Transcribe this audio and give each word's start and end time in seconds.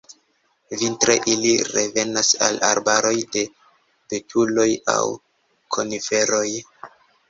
Vintre 0.83 1.17
ili 1.33 1.51
revenas 1.75 2.33
al 2.47 2.59
arbaroj 2.71 3.15
de 3.37 3.47
betuloj 4.17 4.69
aŭ 4.99 5.01
koniferoj. 5.79 6.47